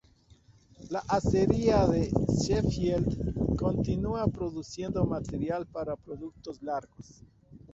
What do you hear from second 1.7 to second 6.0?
en Sheffield continúa produciendo material para